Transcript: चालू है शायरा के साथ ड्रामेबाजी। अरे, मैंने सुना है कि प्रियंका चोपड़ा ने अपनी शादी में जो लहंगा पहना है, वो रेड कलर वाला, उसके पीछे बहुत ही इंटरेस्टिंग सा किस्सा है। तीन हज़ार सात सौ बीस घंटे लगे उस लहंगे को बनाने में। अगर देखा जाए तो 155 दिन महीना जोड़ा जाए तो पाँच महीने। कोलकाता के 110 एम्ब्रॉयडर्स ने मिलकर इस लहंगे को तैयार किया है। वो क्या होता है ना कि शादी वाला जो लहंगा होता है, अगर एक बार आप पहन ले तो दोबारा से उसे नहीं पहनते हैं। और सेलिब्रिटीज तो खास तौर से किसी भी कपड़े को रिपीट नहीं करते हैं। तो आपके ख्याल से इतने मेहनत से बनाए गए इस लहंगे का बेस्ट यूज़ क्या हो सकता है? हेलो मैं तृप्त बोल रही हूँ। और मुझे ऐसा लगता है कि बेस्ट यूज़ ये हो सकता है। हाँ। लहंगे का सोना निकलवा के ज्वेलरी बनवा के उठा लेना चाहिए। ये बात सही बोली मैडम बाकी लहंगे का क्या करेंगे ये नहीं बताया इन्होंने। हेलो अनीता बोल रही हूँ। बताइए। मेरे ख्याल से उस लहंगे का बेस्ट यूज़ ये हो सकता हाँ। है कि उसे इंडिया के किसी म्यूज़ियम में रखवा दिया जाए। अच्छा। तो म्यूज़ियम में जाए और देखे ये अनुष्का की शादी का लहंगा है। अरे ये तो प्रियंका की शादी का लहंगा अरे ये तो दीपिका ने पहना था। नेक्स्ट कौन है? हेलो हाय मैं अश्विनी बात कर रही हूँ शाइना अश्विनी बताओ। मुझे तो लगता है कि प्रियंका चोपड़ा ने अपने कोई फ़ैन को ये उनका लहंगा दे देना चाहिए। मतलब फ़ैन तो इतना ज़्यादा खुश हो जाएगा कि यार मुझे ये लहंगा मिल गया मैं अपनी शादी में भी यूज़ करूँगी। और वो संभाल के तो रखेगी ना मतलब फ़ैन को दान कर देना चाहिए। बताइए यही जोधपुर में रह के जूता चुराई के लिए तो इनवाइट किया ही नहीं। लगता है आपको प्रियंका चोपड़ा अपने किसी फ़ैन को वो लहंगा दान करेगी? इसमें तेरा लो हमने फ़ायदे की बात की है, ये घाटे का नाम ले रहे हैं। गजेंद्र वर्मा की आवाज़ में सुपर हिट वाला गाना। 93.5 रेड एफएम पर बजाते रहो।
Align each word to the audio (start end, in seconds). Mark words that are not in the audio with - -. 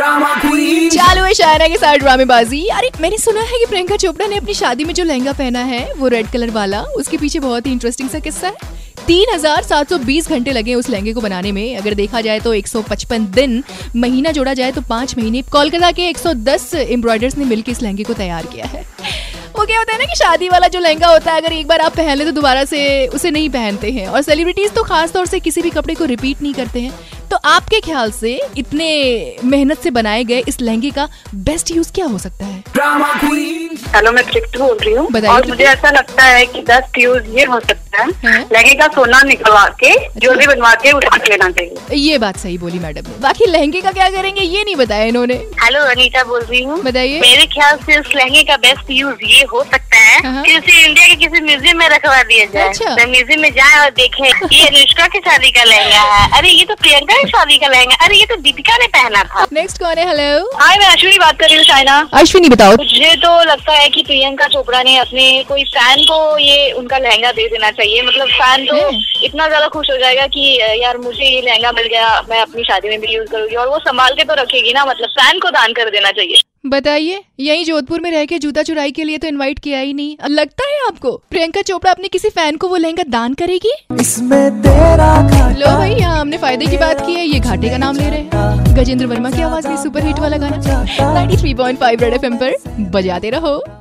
चालू 0.00 1.24
है 1.24 1.32
शायरा 1.34 1.66
के 1.68 1.76
साथ 1.76 1.96
ड्रामेबाजी। 1.96 2.66
अरे, 2.68 2.90
मैंने 3.00 3.18
सुना 3.18 3.40
है 3.40 3.58
कि 3.58 3.66
प्रियंका 3.66 3.96
चोपड़ा 3.96 4.26
ने 4.26 4.36
अपनी 4.36 4.54
शादी 4.54 4.84
में 4.84 4.94
जो 4.94 5.04
लहंगा 5.04 5.32
पहना 5.32 5.62
है, 5.62 5.92
वो 5.94 6.08
रेड 6.08 6.30
कलर 6.30 6.50
वाला, 6.50 6.82
उसके 6.82 7.16
पीछे 7.16 7.38
बहुत 7.38 7.66
ही 7.66 7.72
इंटरेस्टिंग 7.72 8.08
सा 8.10 8.18
किस्सा 8.18 8.46
है। 8.46 8.78
तीन 9.06 9.34
हज़ार 9.34 9.62
सात 9.62 9.90
सौ 9.90 9.98
बीस 9.98 10.28
घंटे 10.28 10.52
लगे 10.52 10.74
उस 10.74 10.88
लहंगे 10.90 11.12
को 11.12 11.20
बनाने 11.20 11.52
में। 11.52 11.76
अगर 11.76 11.94
देखा 11.94 12.20
जाए 12.20 12.40
तो 12.40 12.54
155 12.54 13.26
दिन 13.26 13.62
महीना 13.96 14.30
जोड़ा 14.30 14.54
जाए 14.54 14.72
तो 14.72 14.80
पाँच 14.80 15.16
महीने। 15.18 15.42
कोलकाता 15.42 15.92
के 15.92 16.08
110 16.08 16.74
एम्ब्रॉयडर्स 16.74 17.38
ने 17.38 17.44
मिलकर 17.44 17.72
इस 17.72 17.82
लहंगे 17.82 18.02
को 18.02 18.14
तैयार 18.14 18.46
किया 18.46 18.66
है। 18.66 18.84
वो 19.58 19.64
क्या 19.66 19.78
होता 19.78 19.92
है 19.92 19.98
ना 19.98 20.04
कि 20.04 20.16
शादी 20.16 20.48
वाला 20.48 20.68
जो 20.68 20.80
लहंगा 20.80 21.06
होता 21.06 21.32
है, 21.32 21.40
अगर 21.40 21.52
एक 21.52 21.66
बार 21.66 21.80
आप 21.80 21.96
पहन 21.96 22.16
ले 22.16 22.24
तो 22.24 22.30
दोबारा 22.30 22.64
से 22.64 23.06
उसे 23.06 23.30
नहीं 23.30 23.48
पहनते 23.50 23.90
हैं। 23.90 24.06
और 24.06 24.22
सेलिब्रिटीज 24.22 24.72
तो 24.72 24.82
खास 24.82 25.12
तौर 25.12 25.26
से 25.26 25.40
किसी 25.40 25.62
भी 25.62 25.70
कपड़े 25.70 25.94
को 25.94 26.04
रिपीट 26.04 26.42
नहीं 26.42 26.54
करते 26.54 26.80
हैं। 26.80 26.92
तो 27.30 27.36
आपके 27.36 27.80
ख्याल 27.80 28.10
से 28.10 28.40
इतने 28.58 28.86
मेहनत 29.44 29.78
से 29.78 29.90
बनाए 29.90 30.24
गए 30.24 30.42
इस 30.48 30.60
लहंगे 30.60 30.90
का 30.90 31.08
बेस्ट 31.34 31.70
यूज़ 31.70 31.92
क्या 31.92 32.06
हो 32.06 32.18
सकता 32.18 32.46
है? 32.46 32.62
हेलो 33.86 34.10
मैं 34.12 34.24
तृप्त 34.24 34.56
बोल 34.58 34.76
रही 34.76 34.94
हूँ। 34.94 35.28
और 35.28 35.46
मुझे 35.48 35.64
ऐसा 35.64 35.90
लगता 35.90 36.24
है 36.24 36.44
कि 36.46 36.60
बेस्ट 36.62 36.98
यूज़ 36.98 37.28
ये 37.38 37.44
हो 37.44 37.58
सकता 37.60 38.02
है। 38.02 38.10
हाँ। 38.24 38.38
लहंगे 38.52 38.74
का 38.74 38.86
सोना 38.88 39.20
निकलवा 39.22 39.64
के 39.82 39.92
ज्वेलरी 40.18 40.46
बनवा 40.46 40.74
के 40.82 40.92
उठा 40.92 41.16
लेना 41.18 41.48
चाहिए। 41.50 41.96
ये 41.98 42.18
बात 42.18 42.36
सही 42.38 42.56
बोली 42.58 42.78
मैडम 42.78 43.10
बाकी 43.22 43.46
लहंगे 43.46 43.80
का 43.80 43.92
क्या 43.92 44.08
करेंगे 44.10 44.42
ये 44.42 44.62
नहीं 44.64 44.76
बताया 44.76 45.04
इन्होंने। 45.04 45.34
हेलो 45.62 45.80
अनीता 45.90 46.22
बोल 46.24 46.40
रही 46.40 46.62
हूँ। 46.62 46.80
बताइए। 46.82 47.20
मेरे 47.20 47.46
ख्याल 47.54 47.76
से 47.86 47.98
उस 48.00 48.14
लहंगे 48.16 48.42
का 48.42 48.56
बेस्ट 48.58 48.90
यूज़ 48.90 49.24
ये 49.26 49.44
हो 49.52 49.62
सकता 49.64 49.98
हाँ। 50.00 50.34
है 50.34 50.42
कि 50.44 50.58
उसे 50.58 50.84
इंडिया 50.84 51.06
के 51.06 51.14
किसी 51.16 51.40
म्यूज़ियम 51.42 51.78
में 51.78 51.88
रखवा 51.88 52.22
दिया 52.22 52.44
जाए। 52.52 52.68
अच्छा। 52.68 52.94
तो 52.94 53.06
म्यूज़ियम 53.10 53.40
में 53.40 53.50
जाए 53.52 53.78
और 53.80 53.90
देखे 53.98 54.28
ये 54.28 54.66
अनुष्का 54.66 55.06
की 55.06 55.18
शादी 55.20 55.50
का 55.50 55.64
लहंगा 55.64 56.02
है। 56.14 56.38
अरे 56.38 56.50
ये 56.50 56.64
तो 56.64 56.74
प्रियंका 56.76 57.16
की 57.16 57.28
शादी 57.28 57.58
का 57.58 57.68
लहंगा 57.68 58.04
अरे 58.04 58.16
ये 58.16 58.26
तो 58.26 58.36
दीपिका 58.42 58.76
ने 58.76 58.86
पहना 58.96 59.22
था। 59.24 59.46
नेक्स्ट 59.52 59.78
कौन 59.78 59.98
है? 59.98 60.08
हेलो 60.08 60.50
हाय 60.60 60.78
मैं 60.78 60.86
अश्विनी 60.86 61.18
बात 61.18 61.38
कर 61.40 61.46
रही 61.46 61.56
हूँ 61.56 61.64
शाइना 61.64 61.98
अश्विनी 62.14 62.48
बताओ। 62.48 62.76
मुझे 62.76 63.14
तो 63.16 63.38
लगता 63.44 63.69
है 63.72 63.88
कि 63.88 64.02
प्रियंका 64.02 64.46
चोपड़ा 64.48 64.82
ने 64.82 64.96
अपने 64.98 65.24
कोई 65.48 65.64
फ़ैन 65.66 66.04
को 66.04 66.38
ये 66.38 66.70
उनका 66.72 66.98
लहंगा 66.98 67.32
दे 67.32 67.46
देना 67.48 67.70
चाहिए। 67.72 68.02
मतलब 68.02 68.28
फ़ैन 68.30 68.66
तो 68.66 68.76
इतना 69.24 69.48
ज़्यादा 69.48 69.68
खुश 69.68 69.90
हो 69.90 69.96
जाएगा 69.98 70.26
कि 70.28 70.58
यार 70.82 70.98
मुझे 70.98 71.24
ये 71.24 71.40
लहंगा 71.40 71.72
मिल 71.72 71.86
गया 71.88 72.20
मैं 72.30 72.40
अपनी 72.40 72.64
शादी 72.64 72.88
में 72.88 73.00
भी 73.00 73.14
यूज़ 73.14 73.28
करूँगी। 73.30 73.56
और 73.56 73.68
वो 73.68 73.78
संभाल 73.80 74.14
के 74.14 74.24
तो 74.24 74.34
रखेगी 74.34 74.72
ना 74.72 74.84
मतलब 74.84 75.08
फ़ैन 75.18 75.38
को 75.38 75.50
दान 75.50 75.72
कर 75.72 75.90
देना 75.90 76.10
चाहिए। 76.12 76.42
बताइए 76.66 77.20
यही 77.40 77.64
जोधपुर 77.64 78.00
में 78.00 78.10
रह 78.10 78.24
के 78.26 78.38
जूता 78.38 78.62
चुराई 78.62 78.90
के 78.92 79.04
लिए 79.04 79.18
तो 79.18 79.26
इनवाइट 79.26 79.58
किया 79.58 79.78
ही 79.80 79.92
नहीं। 79.94 80.16
लगता 80.30 80.66
है 80.66 80.78
आपको 80.86 81.16
प्रियंका 81.30 81.62
चोपड़ा 81.62 81.90
अपने 81.90 82.08
किसी 82.08 82.28
फ़ैन 82.30 82.56
को 82.56 82.68
वो 82.68 82.76
लहंगा 82.76 83.02
दान 83.10 83.34
करेगी? 83.34 83.72
इसमें 84.00 84.62
तेरा 84.62 85.14
लो 85.52 85.68
हमने 85.68 86.09
फ़ायदे 86.50 86.66
की 86.66 86.76
बात 86.76 87.00
की 87.06 87.12
है, 87.14 87.24
ये 87.26 87.38
घाटे 87.40 87.68
का 87.70 87.76
नाम 87.76 87.96
ले 87.96 88.08
रहे 88.10 88.20
हैं। 88.20 88.76
गजेंद्र 88.76 89.06
वर्मा 89.06 89.30
की 89.30 89.42
आवाज़ 89.42 89.68
में 89.68 89.76
सुपर 89.76 90.04
हिट 90.04 90.18
वाला 90.18 90.36
गाना। 90.36 90.56
93.5 91.14 92.00
रेड 92.00 92.14
एफएम 92.14 92.36
पर 92.36 92.54
बजाते 92.90 93.30
रहो। 93.30 93.79